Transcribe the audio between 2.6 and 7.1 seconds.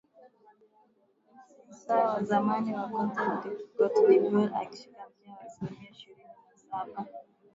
wa cote deivoire akishika mkia kwa aslimia ishirini na saba